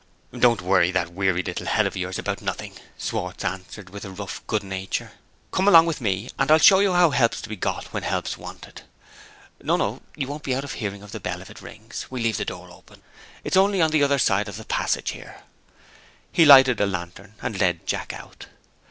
"Don't 0.35 0.63
worry 0.63 0.89
that 0.89 1.13
weary 1.13 1.43
little 1.43 1.67
head 1.67 1.85
of 1.85 1.95
yours 1.95 2.17
about 2.17 2.41
nothing," 2.41 2.73
Schwartz 2.97 3.45
answered, 3.45 3.91
with 3.91 4.03
rough 4.03 4.41
good 4.47 4.63
nature. 4.63 5.11
"Come 5.51 5.67
along 5.67 5.85
with 5.85 6.01
me, 6.01 6.27
and 6.39 6.49
I'll 6.49 6.57
show 6.57 6.79
you 6.79 6.91
where 6.93 7.11
help's 7.11 7.39
to 7.41 7.49
be 7.49 7.55
got 7.55 7.85
when 7.93 8.01
help's 8.01 8.35
wanted. 8.35 8.81
No! 9.61 9.77
no! 9.77 10.01
you 10.17 10.25
won't 10.27 10.41
be 10.41 10.55
out 10.55 10.63
of 10.63 10.71
hearing 10.71 11.03
of 11.03 11.11
the 11.11 11.19
bell 11.19 11.39
if 11.39 11.51
it 11.51 11.61
rings. 11.61 12.07
We'll 12.09 12.23
leave 12.23 12.37
the 12.37 12.45
door 12.45 12.71
open. 12.71 13.03
It's 13.43 13.55
only 13.55 13.79
on 13.79 13.91
the 13.91 14.01
other 14.01 14.17
side 14.17 14.47
of 14.47 14.57
the 14.57 14.65
passage 14.65 15.11
here." 15.11 15.43
He 16.31 16.45
lighted 16.45 16.81
a 16.81 16.87
lantern, 16.87 17.35
and 17.43 17.59
led 17.59 17.85
Jack 17.85 18.11
out. 18.11 18.47